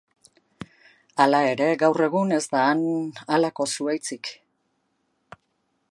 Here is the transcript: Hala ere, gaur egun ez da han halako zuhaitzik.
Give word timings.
Hala 1.25 1.41
ere, 1.49 1.67
gaur 1.83 2.03
egun 2.07 2.33
ez 2.39 2.41
da 2.55 2.65
han 2.71 2.83
halako 3.37 3.69
zuhaitzik. 3.75 4.33